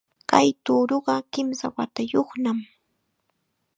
Kay 0.29 0.49
tuuruqa 0.63 1.15
kimsa 1.33 1.67
watayuqnam 1.75 2.59